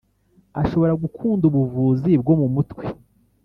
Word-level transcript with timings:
ashobora 0.61 0.93
gukunda 1.03 1.43
ubuvuzi 1.49 2.11
bwo 2.21 2.33
mu 2.41 2.47
mutwe 2.55 2.83